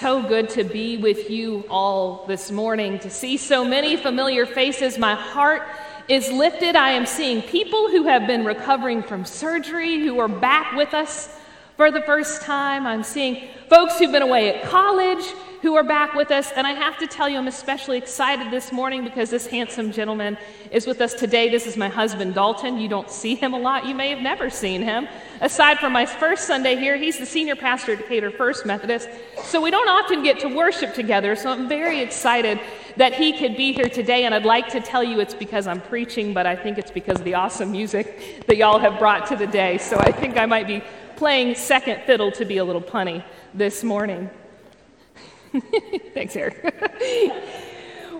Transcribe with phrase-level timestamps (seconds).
[0.00, 4.96] so good to be with you all this morning, to see so many familiar faces.
[4.96, 5.60] My heart
[6.08, 6.74] is lifted.
[6.74, 11.28] I am seeing people who have been recovering from surgery who are back with us
[11.76, 12.86] for the first time.
[12.86, 15.22] I'm seeing folks who've been away at college
[15.60, 16.50] who are back with us.
[16.52, 20.38] And I have to tell you, I'm especially excited this morning because this handsome gentleman
[20.70, 21.50] is with us today.
[21.50, 22.78] This is my husband, Dalton.
[22.78, 23.84] You don't see him a lot.
[23.84, 25.08] You may have never seen him.
[25.40, 29.08] Aside from my first Sunday here, he's the senior pastor at Decatur First Methodist.
[29.44, 31.34] So we don't often get to worship together.
[31.34, 32.60] So I'm very excited
[32.98, 34.26] that he could be here today.
[34.26, 37.20] And I'd like to tell you it's because I'm preaching, but I think it's because
[37.20, 39.78] of the awesome music that y'all have brought to the day.
[39.78, 40.82] So I think I might be
[41.16, 44.28] playing second fiddle to be a little punny this morning.
[46.12, 46.74] Thanks, Eric.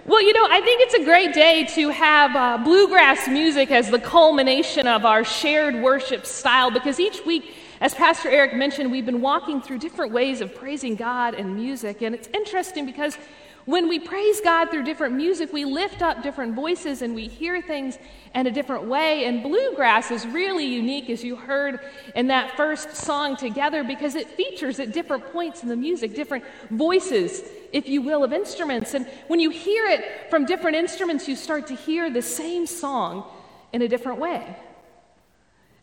[0.06, 3.90] well, you know, I think it's a great day to have uh, bluegrass music as
[3.90, 9.04] the culmination of our shared worship style because each week, as Pastor Eric mentioned, we've
[9.04, 12.02] been walking through different ways of praising God and music.
[12.02, 13.18] And it's interesting because
[13.66, 17.60] when we praise God through different music, we lift up different voices and we hear
[17.60, 17.98] things
[18.34, 19.26] in a different way.
[19.26, 21.80] And bluegrass is really unique, as you heard
[22.14, 26.44] in that first song together, because it features at different points in the music, different
[26.70, 28.94] voices, if you will, of instruments.
[28.94, 33.24] And when you hear it from different instruments, you start to hear the same song
[33.72, 34.56] in a different way.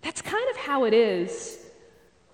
[0.01, 1.59] That's kind of how it is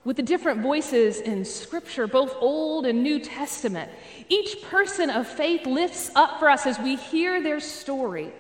[0.05, 3.89] with the different voices in Scripture, both Old and New Testament.
[4.27, 8.31] Each person of faith lifts up for us as we hear their story,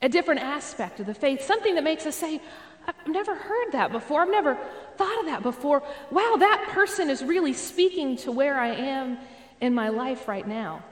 [0.00, 2.40] a different aspect of the faith, something that makes us say,
[2.86, 4.22] I've never heard that before.
[4.22, 4.58] I've never
[4.96, 5.82] thought of that before.
[6.10, 9.18] Wow, that person is really speaking to where I am
[9.60, 10.82] in my life right now.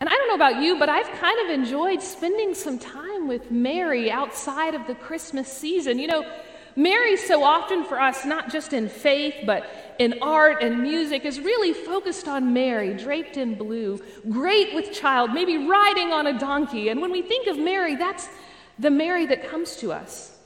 [0.00, 3.50] And I don't know about you, but I've kind of enjoyed spending some time with
[3.50, 5.98] Mary outside of the Christmas season.
[5.98, 6.32] You know,
[6.76, 9.68] Mary, so often for us, not just in faith, but
[9.98, 15.32] in art and music, is really focused on Mary, draped in blue, great with child,
[15.32, 16.88] maybe riding on a donkey.
[16.88, 18.28] And when we think of Mary, that's
[18.78, 20.38] the Mary that comes to us.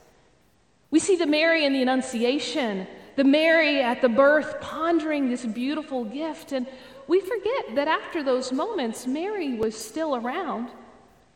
[0.90, 2.86] We see the Mary in the Annunciation,
[3.16, 6.52] the Mary at the birth, pondering this beautiful gift.
[6.52, 6.66] And
[7.06, 10.70] we forget that after those moments, Mary was still around.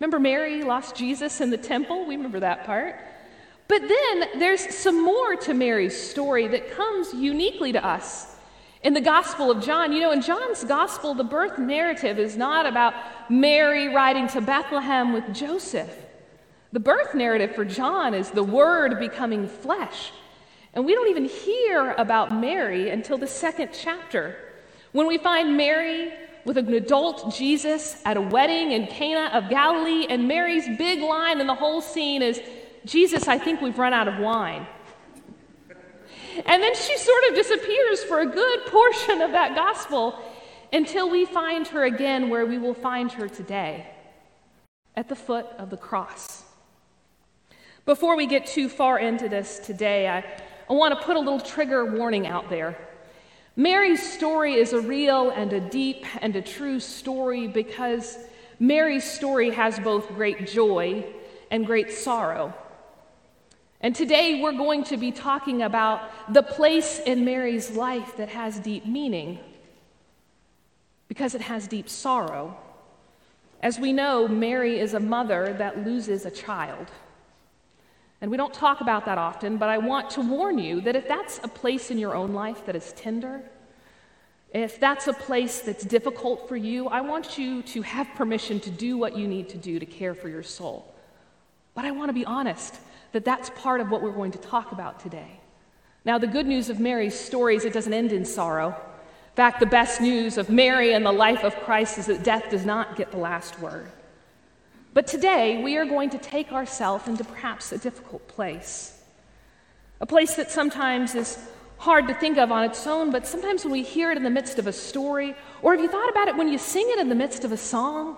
[0.01, 2.07] Remember, Mary lost Jesus in the temple?
[2.07, 3.01] We remember that part.
[3.69, 8.35] But then there's some more to Mary's story that comes uniquely to us.
[8.83, 12.65] In the Gospel of John, you know, in John's Gospel, the birth narrative is not
[12.65, 12.95] about
[13.29, 15.95] Mary riding to Bethlehem with Joseph.
[16.73, 20.13] The birth narrative for John is the Word becoming flesh.
[20.73, 24.37] And we don't even hear about Mary until the second chapter,
[24.93, 26.13] when we find Mary
[26.45, 31.41] with an adult Jesus at a wedding in Cana of Galilee, and Mary's big line
[31.41, 32.41] in the whole scene is,
[32.85, 34.67] Jesus, I think we've run out of wine.
[36.47, 40.19] And then she sort of disappears for a good portion of that gospel
[40.73, 43.87] until we find her again where we will find her today
[44.97, 46.45] at the foot of the cross.
[47.87, 50.19] Before we get too far into this today, I,
[50.69, 52.77] I want to put a little trigger warning out there.
[53.57, 58.19] Mary's story is a real and a deep and a true story because
[58.61, 61.05] Mary's story has both great joy
[61.51, 62.55] and great sorrow.
[63.81, 68.59] And today we're going to be talking about the place in Mary's life that has
[68.59, 69.39] deep meaning
[71.07, 72.57] because it has deep sorrow.
[73.63, 76.89] As we know, Mary is a mother that loses a child.
[78.21, 81.07] And we don't talk about that often, but I want to warn you that if
[81.07, 83.43] that's a place in your own life that is tender,
[84.53, 88.71] if that's a place that's difficult for you, I want you to have permission to
[88.71, 90.93] do what you need to do to care for your soul.
[91.75, 92.81] But I want to be honest
[93.13, 95.41] that that's part of what we're going to talk about today.
[96.05, 98.69] Now, the good news of Mary's story is it doesn't end in sorrow.
[98.69, 102.51] In fact, the best news of Mary and the life of Christ is that death
[102.51, 103.91] does not get the last word.
[104.95, 109.01] But today, we are going to take ourselves into perhaps a difficult place.
[110.01, 111.39] A place that sometimes is
[111.77, 114.31] hard to think of on its own, but sometimes when we hear it in the
[114.31, 117.09] midst of a story, or have you thought about it when you sing it in
[117.09, 118.17] the midst of a song,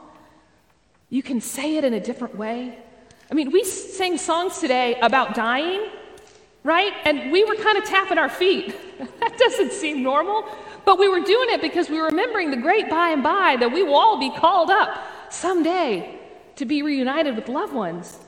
[1.10, 2.78] you can say it in a different way.
[3.31, 5.88] I mean, we sang songs today about dying,
[6.65, 6.93] right?
[7.05, 8.75] And we were kind of tapping our feet.
[9.21, 10.44] that doesn't seem normal,
[10.85, 13.73] but we were doing it because we were remembering the great by and by that
[13.73, 14.99] we will all be called up
[15.31, 16.19] someday
[16.56, 18.19] to be reunited with loved ones.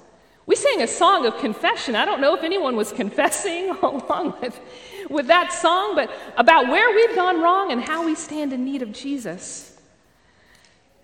[0.46, 1.96] We sang a song of confession.
[1.96, 4.60] I don't know if anyone was confessing along with,
[5.10, 8.82] with that song, but about where we've gone wrong and how we stand in need
[8.82, 9.76] of Jesus.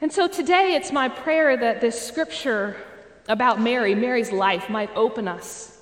[0.00, 2.76] And so today it's my prayer that this scripture
[3.28, 5.78] about Mary, Mary's life, might open us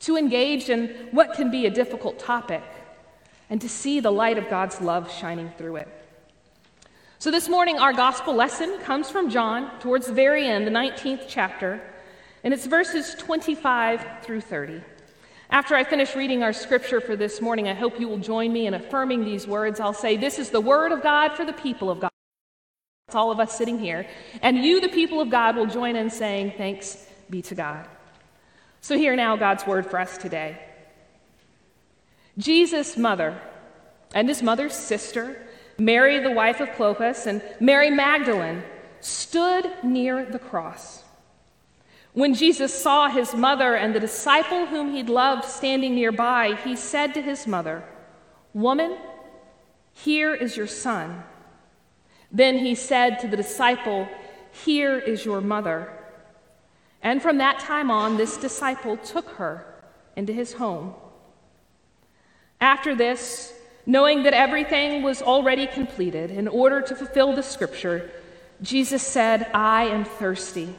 [0.00, 2.62] to engage in what can be a difficult topic
[3.50, 5.88] and to see the light of God's love shining through it.
[7.18, 11.24] So, this morning, our gospel lesson comes from John towards the very end, the 19th
[11.28, 11.82] chapter,
[12.42, 14.80] and it's verses 25 through 30.
[15.50, 18.66] After I finish reading our scripture for this morning, I hope you will join me
[18.66, 19.80] in affirming these words.
[19.80, 22.09] I'll say, This is the word of God for the people of God.
[23.10, 24.06] It's all of us sitting here.
[24.40, 27.88] And you, the people of God, will join in saying, Thanks be to God.
[28.82, 30.56] So, hear now God's word for us today.
[32.38, 33.36] Jesus' mother
[34.14, 35.44] and his mother's sister,
[35.76, 38.62] Mary, the wife of Clopas, and Mary Magdalene
[39.00, 41.02] stood near the cross.
[42.12, 47.12] When Jesus saw his mother and the disciple whom he loved standing nearby, he said
[47.14, 47.82] to his mother,
[48.54, 48.96] Woman,
[49.94, 51.24] here is your son.
[52.32, 54.08] Then he said to the disciple,
[54.64, 55.90] Here is your mother.
[57.02, 59.64] And from that time on, this disciple took her
[60.16, 60.94] into his home.
[62.60, 63.54] After this,
[63.86, 68.10] Knowing that everything was already completed, in order to fulfill the scripture,
[68.62, 70.74] Jesus said, I am thirsty.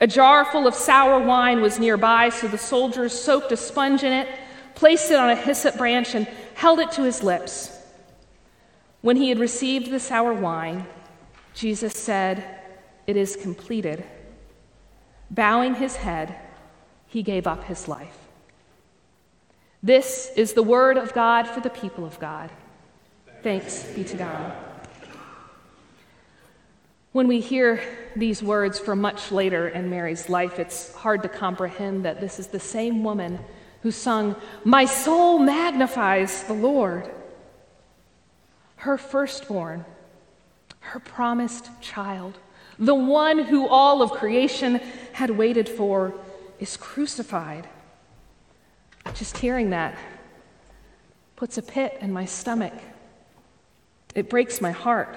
[0.00, 4.12] A jar full of sour wine was nearby, so the soldiers soaked a sponge in
[4.12, 4.28] it,
[4.74, 7.73] placed it on a hyssop branch, and held it to his lips.
[9.04, 10.86] When he had received the sour wine,
[11.52, 12.42] Jesus said,
[13.06, 14.02] It is completed.
[15.30, 16.34] Bowing his head,
[17.06, 18.16] he gave up his life.
[19.82, 22.48] This is the word of God for the people of God.
[23.42, 24.54] Thanks be to God.
[27.12, 27.82] When we hear
[28.16, 32.46] these words from much later in Mary's life, it's hard to comprehend that this is
[32.46, 33.38] the same woman
[33.82, 34.34] who sung,
[34.64, 37.10] My soul magnifies the Lord.
[38.84, 39.86] Her firstborn,
[40.80, 42.36] her promised child,
[42.78, 44.78] the one who all of creation
[45.14, 46.12] had waited for,
[46.60, 47.66] is crucified.
[49.14, 49.96] Just hearing that
[51.34, 52.74] puts a pit in my stomach.
[54.14, 55.16] It breaks my heart.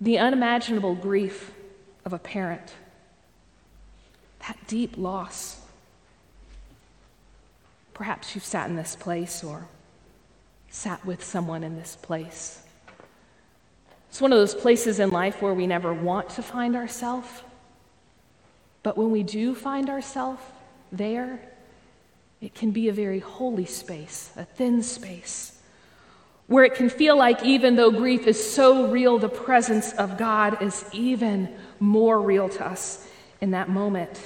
[0.00, 1.50] The unimaginable grief
[2.04, 2.74] of a parent,
[4.46, 5.62] that deep loss.
[7.92, 9.66] Perhaps you've sat in this place or
[10.78, 12.62] sat with someone in this place.
[14.08, 17.28] It's one of those places in life where we never want to find ourselves,
[18.84, 20.40] but when we do find ourselves
[20.92, 21.40] there,
[22.40, 25.60] it can be a very holy space, a thin space,
[26.46, 30.62] where it can feel like even though grief is so real, the presence of God
[30.62, 31.48] is even
[31.80, 33.04] more real to us
[33.40, 34.22] in that moment.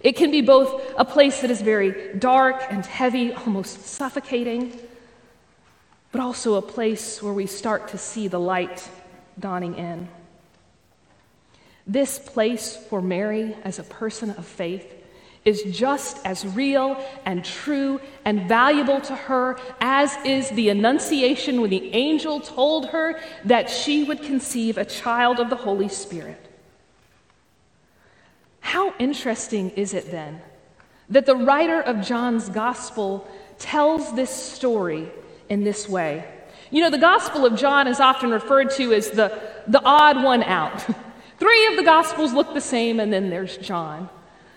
[0.00, 4.80] It can be both a place that is very dark and heavy, almost suffocating,
[6.12, 8.88] but also a place where we start to see the light
[9.38, 10.08] dawning in.
[11.86, 14.94] This place for Mary as a person of faith
[15.44, 21.70] is just as real and true and valuable to her as is the Annunciation when
[21.70, 26.44] the angel told her that she would conceive a child of the Holy Spirit.
[28.60, 30.42] How interesting is it then
[31.08, 33.26] that the writer of John's Gospel
[33.58, 35.10] tells this story
[35.48, 36.24] in this way?
[36.70, 40.42] You know, the Gospel of John is often referred to as the, the odd one
[40.42, 40.86] out.
[41.38, 44.10] Three of the Gospels look the same, and then there's John.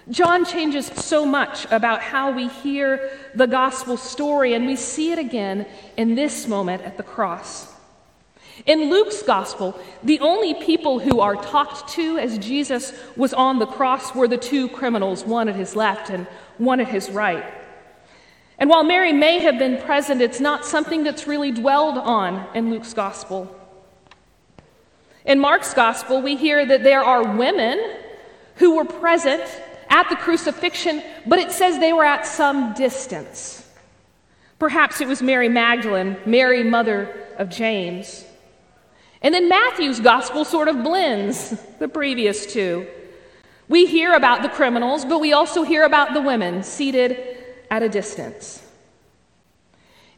[0.09, 5.19] John changes so much about how we hear the gospel story, and we see it
[5.19, 7.71] again in this moment at the cross.
[8.65, 13.65] In Luke's gospel, the only people who are talked to as Jesus was on the
[13.65, 17.45] cross were the two criminals, one at his left and one at his right.
[18.61, 22.69] And while Mary may have been present, it's not something that's really dwelled on in
[22.69, 23.53] Luke's gospel.
[25.25, 27.83] In Mark's gospel, we hear that there are women
[28.57, 29.41] who were present
[29.89, 33.67] at the crucifixion, but it says they were at some distance.
[34.59, 38.23] Perhaps it was Mary Magdalene, Mary, mother of James.
[39.23, 42.85] And then Matthew's gospel sort of blends the previous two.
[43.67, 47.40] We hear about the criminals, but we also hear about the women seated
[47.71, 48.61] at a distance.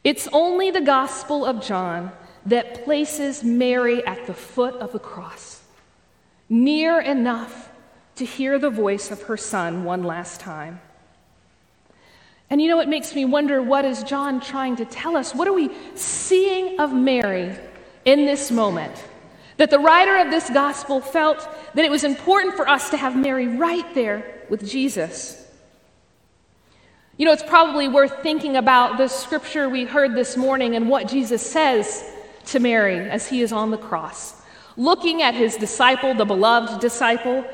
[0.04, 2.12] It's only the gospel of John
[2.48, 5.62] that places Mary at the foot of the cross,
[6.50, 7.70] near enough
[8.16, 10.82] to hear the voice of her son one last time.
[12.50, 15.34] And you know, it makes me wonder what is John trying to tell us?
[15.34, 17.56] What are we seeing of Mary
[18.04, 19.02] in this moment?
[19.58, 23.16] That the writer of this gospel felt that it was important for us to have
[23.16, 25.43] Mary right there with Jesus.
[27.16, 31.08] You know, it's probably worth thinking about the scripture we heard this morning and what
[31.08, 32.04] Jesus says
[32.46, 34.42] to Mary as he is on the cross.
[34.78, 37.46] Looking at his disciple, the beloved disciple,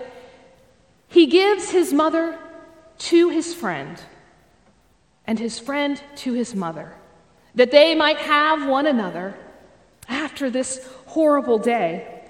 [1.09, 2.39] he gives his mother
[2.99, 4.01] to his friend,
[5.25, 6.95] and his friend to his mother,
[7.55, 9.37] that they might have one another
[10.07, 12.23] after this horrible day.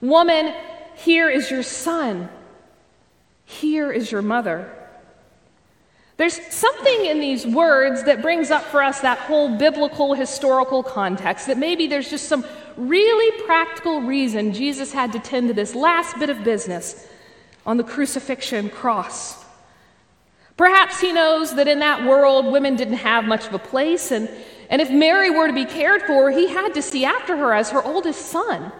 [0.00, 0.54] Woman,
[0.94, 2.28] here is your son.
[3.44, 4.72] Here is your mother.
[6.18, 11.46] There's something in these words that brings up for us that whole biblical historical context,
[11.46, 12.44] that maybe there's just some
[12.76, 17.06] really practical reason Jesus had to tend to this last bit of business
[17.64, 19.44] on the crucifixion cross.
[20.56, 24.28] Perhaps he knows that in that world, women didn't have much of a place, and,
[24.70, 27.70] and if Mary were to be cared for, he had to see after her as
[27.70, 28.72] her oldest son.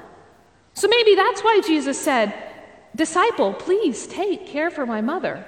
[0.74, 2.34] So maybe that's why Jesus said,
[2.96, 5.46] Disciple, please take care for my mother,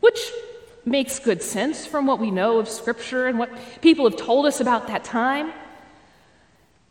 [0.00, 0.20] which
[0.86, 3.50] makes good sense from what we know of Scripture and what
[3.80, 5.52] people have told us about that time.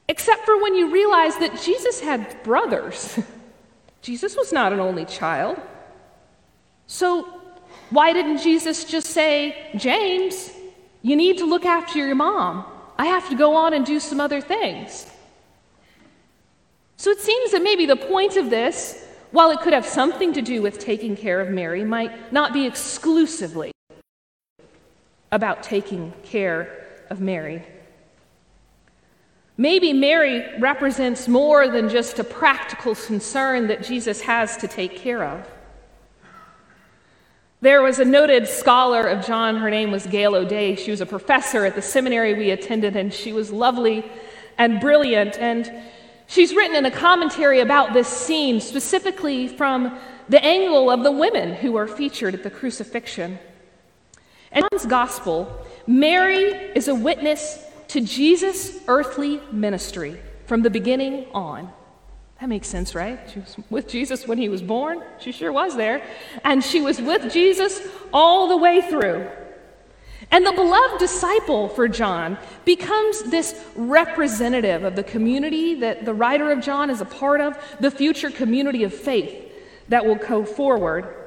[0.07, 3.19] Except for when you realize that Jesus had brothers.
[4.01, 5.59] Jesus was not an only child.
[6.88, 7.41] So,
[7.89, 10.51] why didn't Jesus just say, James,
[11.01, 12.65] you need to look after your mom?
[12.97, 15.09] I have to go on and do some other things.
[16.97, 20.41] So, it seems that maybe the point of this, while it could have something to
[20.41, 23.73] do with taking care of Mary, might not be exclusively
[25.34, 27.63] about taking care of Mary.
[29.58, 35.24] Maybe Mary represents more than just a practical concern that Jesus has to take care
[35.24, 35.48] of.
[37.62, 40.75] There was a noted scholar of John, her name was Gail O'Day.
[40.75, 44.06] She was a professor at the seminary we attended, and she was lovely
[44.60, 45.40] and brilliant.
[45.40, 45.72] And
[46.28, 49.98] she's written in a commentary about this scene, specifically from
[50.30, 53.40] the angle of the women who are featured at the crucifixion.
[54.53, 56.43] In John's gospel, Mary
[56.75, 61.72] is a witness to Jesus' earthly ministry from the beginning on.
[62.39, 63.19] That makes sense, right?
[63.31, 65.01] She was with Jesus when he was born.
[65.19, 66.03] She sure was there.
[66.43, 67.81] And she was with Jesus
[68.12, 69.27] all the way through.
[70.29, 76.51] And the beloved disciple for John becomes this representative of the community that the writer
[76.51, 79.51] of John is a part of, the future community of faith
[79.89, 81.23] that will go forward.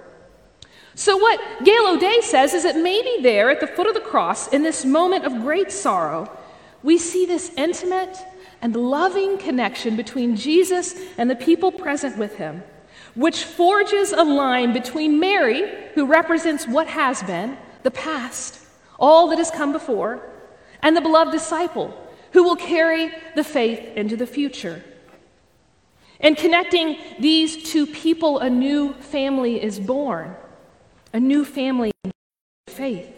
[0.99, 4.49] So, what Gail O'Day says is that maybe there at the foot of the cross,
[4.49, 6.35] in this moment of great sorrow,
[6.83, 8.17] we see this intimate
[8.63, 12.63] and loving connection between Jesus and the people present with him,
[13.15, 18.59] which forges a line between Mary, who represents what has been, the past,
[18.99, 20.27] all that has come before,
[20.81, 21.95] and the beloved disciple,
[22.33, 24.83] who will carry the faith into the future.
[26.21, 30.35] In connecting these two people, a new family is born
[31.13, 31.93] a new family
[32.69, 33.13] faith.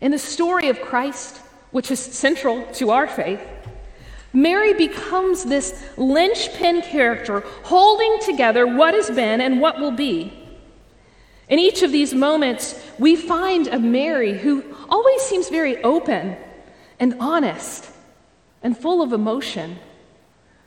[0.00, 1.38] In the story of Christ,
[1.70, 3.40] which is central to our faith,
[4.32, 10.32] Mary becomes this linchpin character holding together what has been and what will be.
[11.48, 16.36] In each of these moments, we find a Mary who always seems very open
[16.98, 17.90] and honest
[18.62, 19.78] and full of emotion.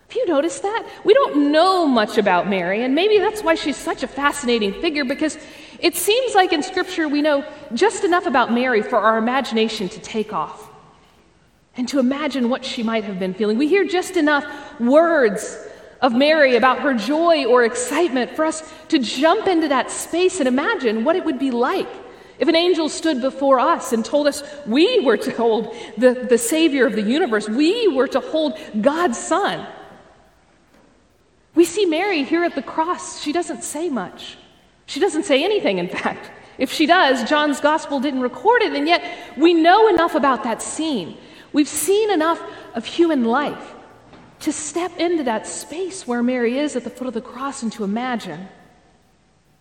[0.07, 0.87] Have you noticed that?
[1.03, 5.03] We don't know much about Mary, and maybe that's why she's such a fascinating figure
[5.03, 5.37] because
[5.79, 9.99] it seems like in Scripture we know just enough about Mary for our imagination to
[9.99, 10.69] take off
[11.75, 13.57] and to imagine what she might have been feeling.
[13.57, 14.45] We hear just enough
[14.79, 15.57] words
[16.01, 20.47] of Mary about her joy or excitement for us to jump into that space and
[20.47, 21.89] imagine what it would be like
[22.37, 26.37] if an angel stood before us and told us we were to hold the, the
[26.37, 29.65] Savior of the universe, we were to hold God's Son.
[31.65, 33.23] We see Mary here at the cross.
[33.23, 34.37] She doesn't say much.
[34.85, 36.29] She doesn't say anything, in fact.
[36.59, 39.03] If she does, John's gospel didn't record it, and yet
[39.35, 41.17] we know enough about that scene.
[41.53, 42.39] We've seen enough
[42.75, 43.73] of human life
[44.41, 47.71] to step into that space where Mary is at the foot of the cross and
[47.71, 48.47] to imagine,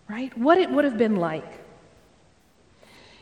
[0.06, 1.63] right, what it would have been like.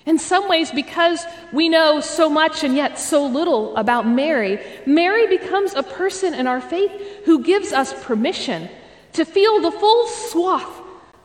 [0.05, 5.27] In some ways, because we know so much and yet so little about Mary, Mary
[5.29, 6.91] becomes a person in our faith
[7.25, 8.69] who gives us permission
[9.13, 10.81] to feel the full swath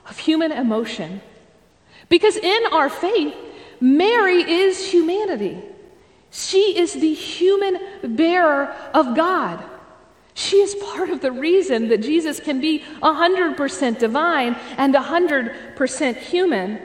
[0.08, 1.22] of human emotion.
[2.10, 3.36] Because in our faith,
[3.80, 5.62] Mary is humanity.
[6.32, 7.80] She is the human
[8.16, 9.64] bearer of God.
[10.34, 16.80] She is part of the reason that Jesus can be 100% divine and 100% human.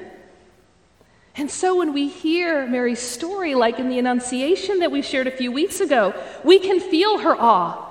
[1.34, 5.30] And so when we hear Mary's story, like in the Annunciation that we shared a
[5.30, 7.88] few weeks ago, we can feel her awe.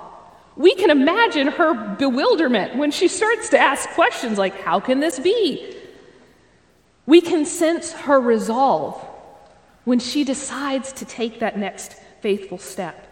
[0.56, 5.18] We can imagine her bewilderment when she starts to ask questions like, How can this
[5.18, 5.76] be?
[7.06, 9.00] We can sense her resolve
[9.84, 13.08] when she decides to take that next faithful step.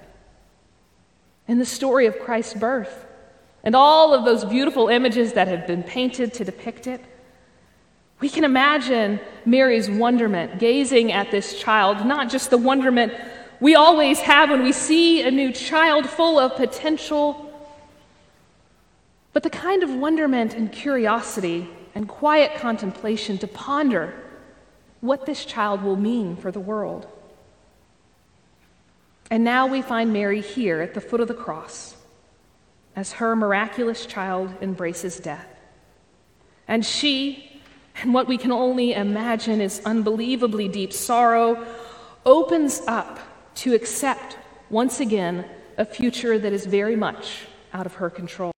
[1.49, 3.07] In the story of Christ's birth
[3.65, 7.03] and all of those beautiful images that have been painted to depict it,
[8.21, 13.12] we can imagine Mary's wonderment gazing at this child, not just the wonderment
[13.61, 17.47] we always have when we see a new child full of potential,
[19.33, 24.15] but the kind of wonderment and curiosity and quiet contemplation to ponder
[25.00, 27.07] what this child will mean for the world.
[29.31, 31.97] And now we find Mary here at the foot of the cross
[32.97, 35.47] as her miraculous child embraces death.
[36.67, 37.50] And she,
[38.02, 41.66] and what we can only imagine is unbelievably deep sorrow,
[42.25, 43.18] opens up
[43.56, 44.38] to accept
[44.70, 45.44] once again
[45.76, 48.52] a future that is very much out of her control.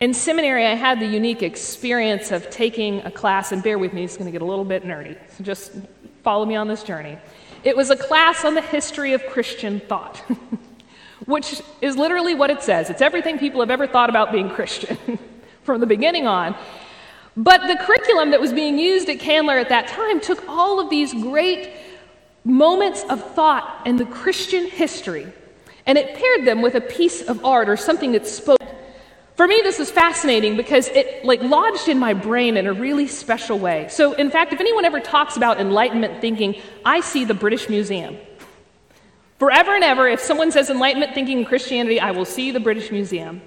[0.00, 4.04] In seminary, I had the unique experience of taking a class, and bear with me,
[4.04, 5.72] it's going to get a little bit nerdy, so just
[6.22, 7.18] follow me on this journey.
[7.64, 10.18] It was a class on the history of Christian thought,
[11.26, 12.90] which is literally what it says.
[12.90, 14.96] It's everything people have ever thought about being Christian
[15.68, 16.56] from the beginning on.
[17.36, 20.88] But the curriculum that was being used at Candler at that time took all of
[20.88, 21.70] these great
[22.42, 25.30] moments of thought in the Christian history
[25.84, 28.58] and it paired them with a piece of art or something that spoke
[29.36, 33.06] for me, this was fascinating because it like lodged in my brain in a really
[33.06, 33.86] special way.
[33.88, 38.16] So, in fact, if anyone ever talks about Enlightenment thinking, I see the British Museum.
[39.38, 42.90] Forever and ever, if someone says Enlightenment thinking in Christianity, I will see the British
[42.90, 43.40] Museum.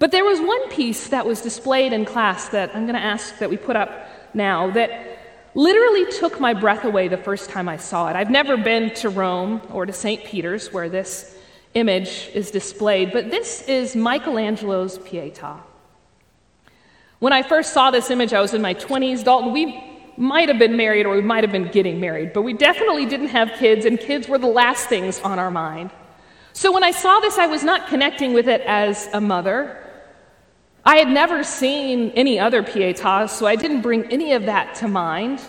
[0.00, 3.38] But there was one piece that was displayed in class that I'm going to ask
[3.38, 5.18] that we put up now that
[5.54, 8.16] literally took my breath away the first time I saw it.
[8.16, 10.24] I've never been to Rome or to St.
[10.24, 11.36] Peter's where this
[11.74, 15.60] image is displayed, but this is Michelangelo's Pietà.
[17.18, 19.22] When I first saw this image, I was in my 20s.
[19.22, 19.84] Dalton, we
[20.16, 23.28] might have been married or we might have been getting married, but we definitely didn't
[23.28, 25.90] have kids, and kids were the last things on our mind.
[26.54, 29.76] So when I saw this, I was not connecting with it as a mother.
[30.90, 34.88] I had never seen any other Pietà, so I didn't bring any of that to
[34.88, 35.40] mind.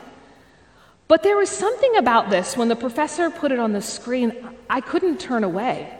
[1.07, 4.33] But there was something about this when the professor put it on the screen,
[4.69, 5.97] I couldn't turn away.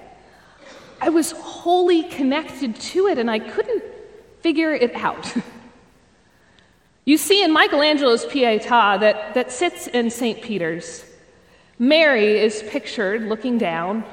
[1.02, 3.84] I was wholly connected to it and I couldn't
[4.42, 5.36] figure it out.
[7.06, 10.40] you see in Michelangelo's Pietà that, that sits in St.
[10.44, 11.04] Peter's,
[11.80, 14.04] Mary is pictured looking down,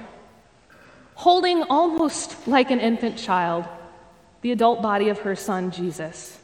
[1.16, 3.66] holding almost like an infant child
[4.42, 6.38] the adult body of her son, Jesus.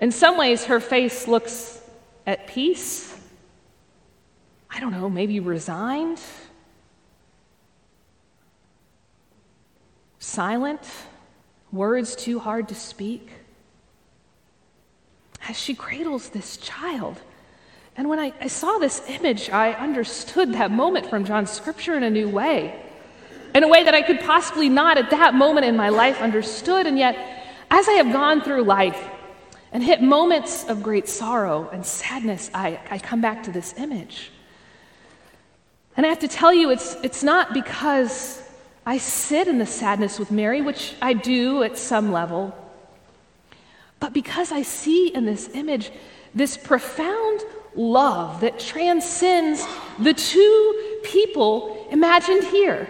[0.00, 1.80] In some ways, her face looks
[2.26, 3.18] at peace.
[4.70, 6.20] I don't know, maybe resigned.
[10.26, 10.82] silent,
[11.72, 13.30] words too hard to speak.
[15.48, 17.20] As she cradles this child.
[17.96, 22.02] And when I, I, saw this image, I understood that moment from John's scripture in
[22.02, 22.82] a new way,
[23.56, 26.86] in a way that I could possibly not at that moment in my life understood.
[26.86, 27.16] And yet,
[27.70, 29.08] as I have gone through life
[29.72, 34.30] and hit moments of great sorrow and sadness, I, I come back to this image.
[35.96, 38.42] And I have to tell you, it's, it's not because
[38.84, 42.54] I sit in the sadness with Mary, which I do at some level.
[44.00, 45.90] But because I see in this image
[46.34, 47.40] this profound
[47.74, 49.66] love that transcends
[49.98, 52.86] the two people imagined here,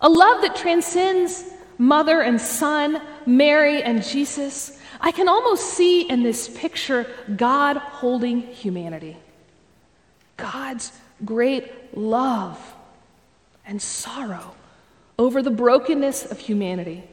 [0.00, 1.44] a love that transcends
[1.78, 7.06] mother and son, Mary and Jesus, I can almost see in this picture
[7.36, 9.16] God holding humanity.
[10.36, 10.92] God's
[11.24, 12.58] great love
[13.66, 14.54] and sorrow
[15.18, 17.04] over the brokenness of humanity.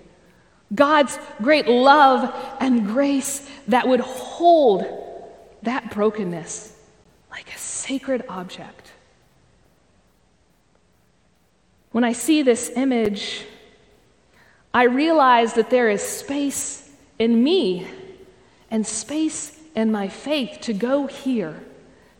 [0.73, 4.85] God's great love and grace that would hold
[5.63, 6.77] that brokenness
[7.31, 8.91] like a sacred object.
[11.93, 13.45] When I see this image,
[14.73, 17.87] I realize that there is space in me
[18.71, 21.63] and space in my faith to go here,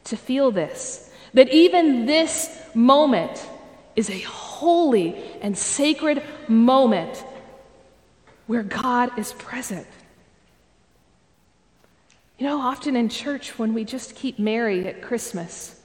[0.05, 1.11] to feel this.
[1.33, 3.49] That even this moment
[3.95, 7.23] is a holy and sacred moment
[8.45, 9.87] where God is present.
[12.37, 15.79] You know, often in church, when we just keep Mary at Christmas,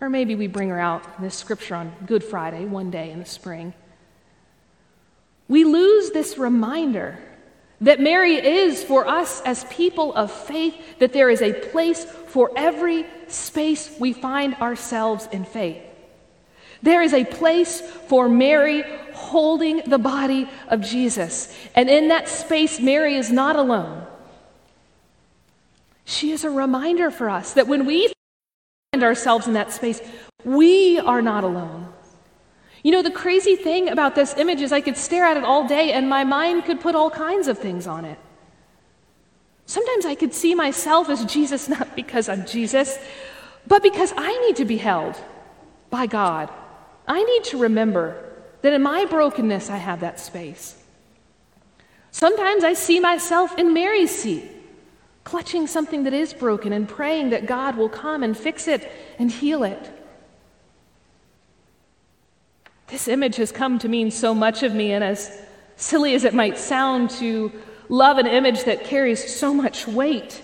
[0.00, 3.26] or maybe we bring her out this scripture on Good Friday, one day in the
[3.26, 3.74] spring,
[5.48, 7.18] we lose this reminder
[7.80, 12.50] that Mary is for us as people of faith, that there is a place for
[12.56, 15.82] every space we find ourselves in faith.
[16.82, 21.54] There is a place for Mary holding the body of Jesus.
[21.74, 24.06] And in that space, Mary is not alone.
[26.04, 28.12] She is a reminder for us that when we
[28.98, 30.00] find ourselves in that space,
[30.44, 31.86] we are not alone.
[32.82, 35.68] You know, the crazy thing about this image is I could stare at it all
[35.68, 38.18] day and my mind could put all kinds of things on it.
[39.66, 42.98] Sometimes I could see myself as Jesus, not because I'm Jesus,
[43.68, 45.14] but because I need to be held
[45.90, 46.50] by God.
[47.06, 48.16] I need to remember
[48.62, 50.76] that in my brokenness, I have that space.
[52.10, 54.50] Sometimes I see myself in Mary's seat,
[55.28, 59.30] clutching something that is broken and praying that God will come and fix it and
[59.30, 59.90] heal it.
[62.86, 65.42] This image has come to mean so much of me, and as
[65.76, 67.52] silly as it might sound to
[67.90, 70.40] love an image that carries so much weight,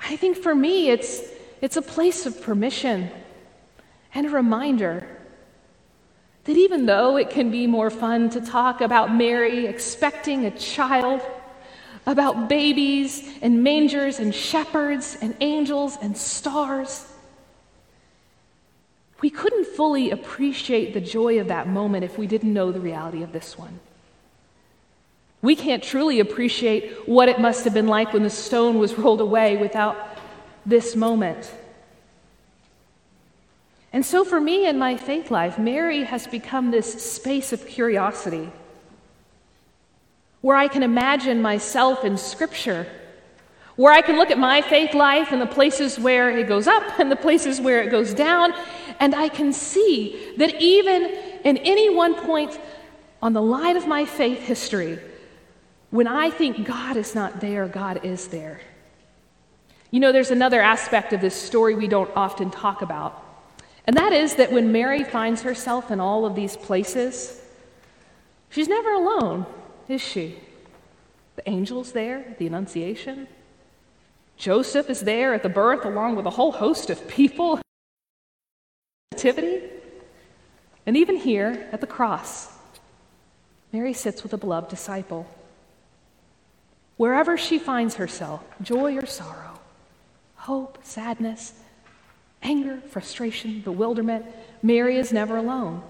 [0.00, 1.22] I think for me it's,
[1.60, 3.12] it's a place of permission
[4.12, 5.06] and a reminder
[6.46, 11.22] that even though it can be more fun to talk about Mary expecting a child,
[12.10, 17.06] about babies and mangers and shepherds and angels and stars,
[19.20, 23.22] we couldn't fully appreciate the joy of that moment if we didn't know the reality
[23.22, 23.78] of this one.
[25.40, 29.20] We can't truly appreciate what it must have been like when the stone was rolled
[29.20, 30.18] away without
[30.66, 31.54] this moment.
[33.92, 38.50] And so, for me in my faith life, Mary has become this space of curiosity
[40.40, 42.86] where I can imagine myself in Scripture,
[43.76, 46.82] where I can look at my faith life and the places where it goes up
[46.98, 48.52] and the places where it goes down,
[48.98, 51.04] and I can see that even
[51.44, 52.58] in any one point
[53.22, 54.98] on the line of my faith history,
[55.90, 58.60] when I think God is not there, God is there.
[59.90, 63.24] You know, there's another aspect of this story we don't often talk about.
[63.86, 67.42] And that is that when Mary finds herself in all of these places,
[68.50, 69.46] she's never alone,
[69.92, 70.36] is she?
[71.36, 73.26] The angel's there, at the Annunciation.
[74.36, 77.60] Joseph is there at the birth, along with a whole host of people.
[79.12, 79.62] Nativity.
[80.86, 82.48] And even here at the cross,
[83.72, 85.26] Mary sits with a beloved disciple.
[86.96, 89.58] Wherever she finds herself, joy or sorrow,
[90.36, 91.52] hope, sadness,
[92.42, 94.26] anger, frustration, bewilderment,
[94.62, 95.82] Mary is never alone.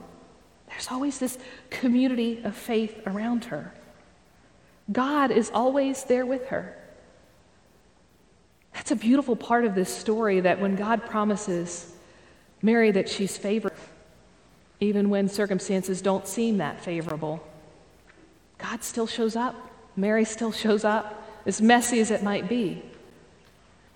[0.69, 3.73] There's always this community of faith around her.
[4.91, 6.77] God is always there with her.
[8.75, 11.93] That's a beautiful part of this story that when God promises
[12.63, 13.73] Mary that she's favored,
[14.81, 17.47] even when circumstances don't seem that favorable,
[18.59, 19.55] God still shows up.
[19.97, 22.83] Mary still shows up, as messy as it might be.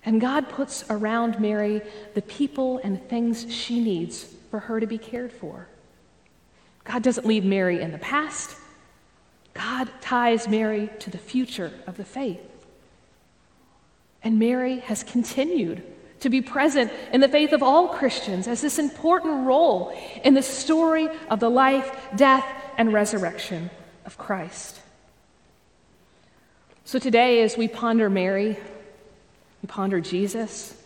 [0.05, 1.81] And God puts around Mary
[2.15, 5.67] the people and things she needs for her to be cared for.
[6.85, 8.57] God doesn't leave Mary in the past,
[9.55, 12.41] God ties Mary to the future of the faith.
[14.23, 15.83] And Mary has continued
[16.21, 20.43] to be present in the faith of all Christians as this important role in the
[20.43, 23.71] story of the life, death, and resurrection
[24.07, 24.81] of Christ.
[26.85, 28.59] So today, as we ponder Mary,
[29.63, 30.77] we ponder Jesus.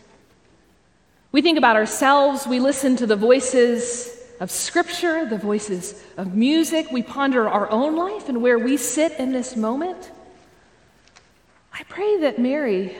[1.31, 2.45] We think about ourselves.
[2.45, 6.91] We listen to the voices of Scripture, the voices of music.
[6.91, 10.11] We ponder our own life and where we sit in this moment.
[11.73, 12.95] I pray that Mary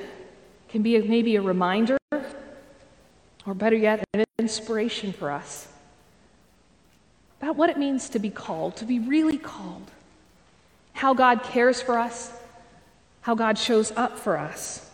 [0.69, 1.97] can be maybe a reminder,
[3.45, 5.67] or better yet, an inspiration for us
[7.41, 9.89] about what it means to be called, to be really called,
[10.93, 12.34] how God cares for us,
[13.21, 14.89] how God shows up for us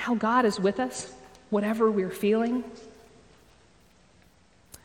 [0.00, 1.12] how God is with us,
[1.50, 2.64] whatever we're feeling,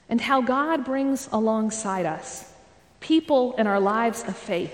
[0.10, 2.52] and how God brings alongside us
[3.00, 4.74] people in our lives of faith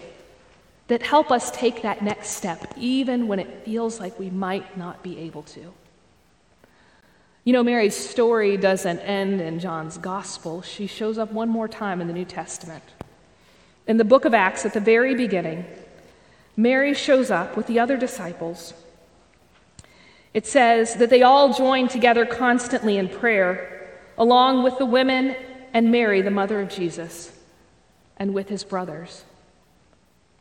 [0.87, 5.03] that help us take that next step, even when it feels like we might not
[5.03, 5.73] be able to.
[7.43, 10.61] You know, Mary's story doesn't end in John's gospel.
[10.61, 12.83] She shows up one more time in the New Testament.
[13.87, 15.65] In the book of Acts, at the very beginning,
[16.55, 18.73] Mary shows up with the other disciples
[20.33, 23.70] it says that they all joined together constantly in prayer,
[24.21, 25.35] along with the women
[25.73, 27.31] and Mary, the mother of Jesus,
[28.17, 29.25] and with his brothers.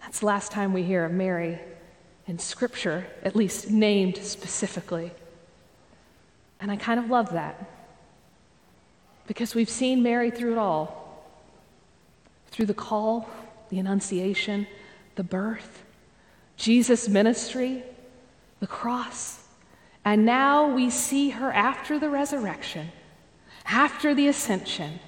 [0.01, 1.59] That's the last time we hear of Mary
[2.27, 5.11] in Scripture, at least named specifically.
[6.61, 7.69] And I kind of love that
[9.27, 11.01] because we've seen Mary through it all
[12.51, 13.31] through the call,
[13.71, 14.67] the Annunciation,
[15.15, 15.85] the birth,
[16.57, 17.83] Jesus' ministry,
[18.59, 19.41] the cross
[20.05, 22.91] and now we see her after the resurrection,
[23.71, 24.99] after the ascension,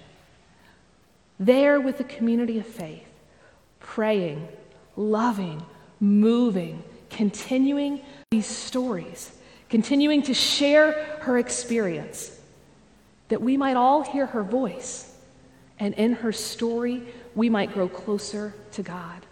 [1.39, 3.09] there with the community of faith,
[3.81, 4.47] praying,
[4.97, 5.61] loving,
[5.99, 9.33] moving, continuing these stories,
[9.69, 12.39] continuing to share her experience,
[13.29, 15.13] that we might all hear her voice,
[15.81, 17.03] and in her story,
[17.35, 19.27] we might grow closer to God.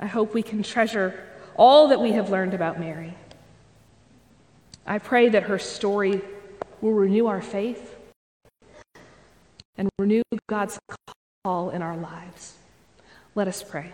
[0.00, 1.22] I hope we can treasure
[1.56, 3.14] all that we have learned about Mary
[4.86, 6.20] I pray that her story
[6.84, 7.96] will renew our faith
[9.78, 10.20] and renew
[10.50, 10.78] God's
[11.42, 12.56] call in our lives.
[13.34, 13.90] Let us pray.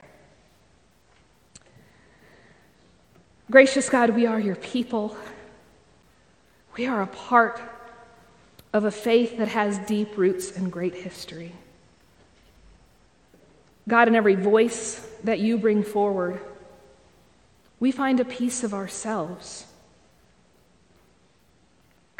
[3.48, 5.16] Gracious God, we are your people.
[6.76, 7.60] We are a part
[8.72, 11.52] of a faith that has deep roots and great history.
[13.86, 16.40] God, in every voice that you bring forward,
[17.78, 19.66] we find a piece of ourselves.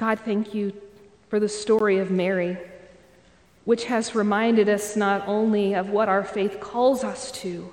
[0.00, 0.72] God, thank you
[1.28, 2.56] for the story of Mary,
[3.66, 7.70] which has reminded us not only of what our faith calls us to,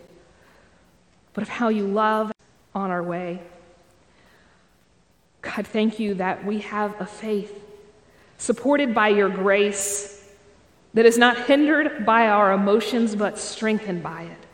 [1.33, 2.33] but of how you love
[2.75, 3.41] on our way.
[5.41, 7.63] God, thank you that we have a faith
[8.37, 10.29] supported by your grace
[10.95, 14.45] that is not hindered by our emotions but strengthened by it.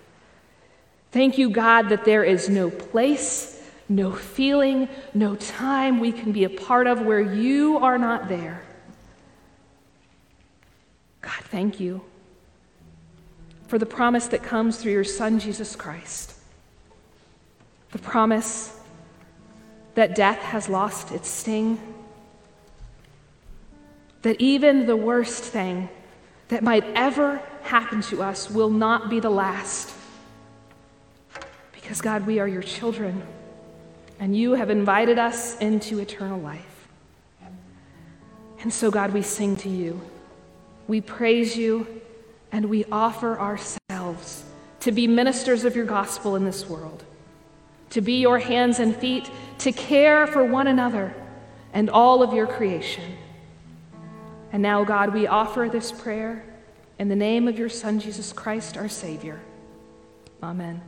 [1.11, 3.52] Thank you, God, that there is no place,
[3.89, 8.63] no feeling, no time we can be a part of where you are not there.
[11.21, 12.01] God, thank you
[13.67, 16.33] for the promise that comes through your Son, Jesus Christ.
[17.91, 18.79] The promise
[19.95, 21.79] that death has lost its sting,
[24.23, 25.89] that even the worst thing
[26.49, 29.93] that might ever happen to us will not be the last.
[31.71, 33.23] Because, God, we are your children,
[34.19, 36.87] and you have invited us into eternal life.
[38.61, 39.99] And so, God, we sing to you,
[40.87, 42.01] we praise you,
[42.51, 44.43] and we offer ourselves
[44.81, 47.03] to be ministers of your gospel in this world
[47.93, 51.13] to be your hands and feet, to care for one another
[51.73, 53.03] and all of your creation.
[54.51, 56.43] And now, God, we offer this prayer
[56.97, 59.39] in the name of your Son, Jesus Christ, our Savior.
[60.41, 60.81] Amen.